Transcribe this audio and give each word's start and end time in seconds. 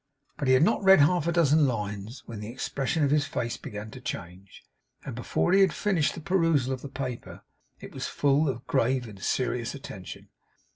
But 0.35 0.47
he 0.47 0.55
had 0.55 0.63
not 0.63 0.83
read 0.83 1.01
half 1.01 1.27
a 1.27 1.31
dozen 1.31 1.67
lines 1.67 2.23
when 2.25 2.39
the 2.39 2.47
expression 2.49 3.03
of 3.03 3.11
his 3.11 3.27
face 3.27 3.55
began 3.55 3.91
to 3.91 4.01
change, 4.01 4.63
and 5.05 5.13
before 5.13 5.53
he 5.53 5.61
had 5.61 5.73
finished 5.75 6.15
the 6.15 6.21
perusal 6.21 6.73
of 6.73 6.81
the 6.81 6.89
paper, 6.89 7.43
it 7.79 7.91
was 7.93 8.07
full 8.07 8.49
of 8.49 8.65
grave 8.65 9.07
and 9.07 9.21
serious 9.21 9.75
attention. 9.75 10.29